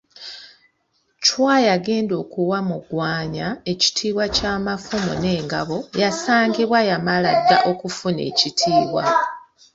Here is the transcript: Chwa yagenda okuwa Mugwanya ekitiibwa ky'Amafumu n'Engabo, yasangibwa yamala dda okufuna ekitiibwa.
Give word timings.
Chwa 1.25 1.55
yagenda 1.67 2.13
okuwa 2.23 2.57
Mugwanya 2.69 3.47
ekitiibwa 3.71 4.25
ky'Amafumu 4.35 5.13
n'Engabo, 5.21 5.77
yasangibwa 6.01 6.79
yamala 6.89 7.29
dda 7.39 7.57
okufuna 7.71 8.21
ekitiibwa. 8.29 9.03